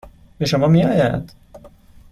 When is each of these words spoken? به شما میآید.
به 0.37 0.45
شما 0.45 0.67
میآید. 0.67 1.31